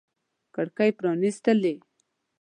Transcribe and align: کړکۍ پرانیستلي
کړکۍ 0.55 0.91
پرانیستلي 0.99 1.73